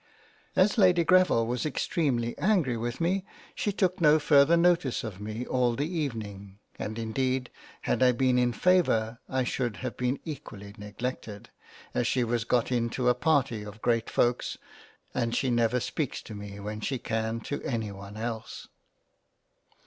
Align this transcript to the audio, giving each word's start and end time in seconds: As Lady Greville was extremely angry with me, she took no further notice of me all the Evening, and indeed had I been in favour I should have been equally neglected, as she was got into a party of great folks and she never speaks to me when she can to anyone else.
As 0.55 0.79
Lady 0.79 1.03
Greville 1.03 1.45
was 1.45 1.63
extremely 1.63 2.35
angry 2.39 2.75
with 2.75 2.99
me, 2.99 3.23
she 3.53 3.71
took 3.71 4.01
no 4.01 4.17
further 4.17 4.57
notice 4.57 5.03
of 5.03 5.21
me 5.21 5.45
all 5.45 5.75
the 5.75 5.85
Evening, 5.87 6.57
and 6.79 6.97
indeed 6.97 7.51
had 7.81 8.01
I 8.01 8.11
been 8.11 8.39
in 8.39 8.51
favour 8.51 9.19
I 9.29 9.43
should 9.43 9.75
have 9.85 9.95
been 9.97 10.19
equally 10.25 10.73
neglected, 10.75 11.51
as 11.93 12.07
she 12.07 12.23
was 12.23 12.45
got 12.45 12.71
into 12.71 13.09
a 13.09 13.13
party 13.13 13.61
of 13.61 13.79
great 13.83 14.09
folks 14.09 14.57
and 15.13 15.35
she 15.35 15.51
never 15.51 15.79
speaks 15.79 16.23
to 16.23 16.33
me 16.33 16.59
when 16.59 16.81
she 16.81 16.97
can 16.97 17.39
to 17.41 17.61
anyone 17.61 18.17
else. 18.17 18.69